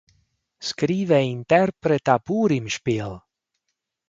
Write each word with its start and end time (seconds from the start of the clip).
Scrive 0.67 1.17
e 1.19 1.29
interpreta 1.35 2.17
Purimshpil! 2.17 3.11